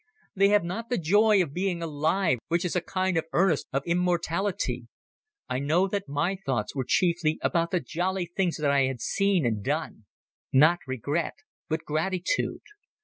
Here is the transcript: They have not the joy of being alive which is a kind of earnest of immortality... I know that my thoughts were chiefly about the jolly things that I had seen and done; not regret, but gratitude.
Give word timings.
They 0.35 0.47
have 0.49 0.63
not 0.63 0.89
the 0.89 0.97
joy 0.97 1.43
of 1.43 1.53
being 1.53 1.83
alive 1.83 2.39
which 2.47 2.65
is 2.65 2.75
a 2.75 2.81
kind 2.81 3.17
of 3.17 3.25
earnest 3.33 3.67
of 3.71 3.83
immortality... 3.85 4.87
I 5.47 5.59
know 5.59 5.87
that 5.89 6.09
my 6.09 6.37
thoughts 6.43 6.75
were 6.75 6.85
chiefly 6.87 7.37
about 7.43 7.69
the 7.69 7.81
jolly 7.81 8.25
things 8.25 8.57
that 8.57 8.71
I 8.71 8.85
had 8.85 8.99
seen 8.99 9.45
and 9.45 9.63
done; 9.63 10.05
not 10.51 10.79
regret, 10.87 11.35
but 11.69 11.85
gratitude. 11.85 12.61